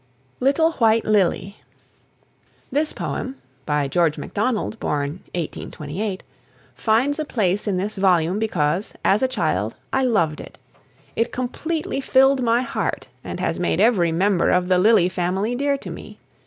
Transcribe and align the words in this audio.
LITTLE 0.39 0.71
WHITE 0.79 1.05
LILY. 1.05 1.57
This 2.71 2.91
poem 2.91 3.35
(George 3.91 4.17
Macdonald, 4.17 4.73
1828) 4.81 6.23
finds 6.75 7.19
a 7.19 7.23
place 7.23 7.67
in 7.67 7.77
this 7.77 7.99
volume 7.99 8.39
because, 8.39 8.95
as 9.05 9.21
a 9.21 9.27
child, 9.27 9.75
I 9.93 10.01
loved 10.01 10.41
it. 10.41 10.57
It 11.15 11.31
completely 11.31 12.01
filled 12.01 12.41
my 12.41 12.63
heart, 12.63 13.09
and 13.23 13.39
has 13.41 13.59
made 13.59 13.79
every 13.79 14.11
member 14.11 14.49
of 14.49 14.69
the 14.69 14.79
lily 14.79 15.07
family 15.07 15.53
dear 15.53 15.77
to 15.77 15.91
me. 15.91 16.17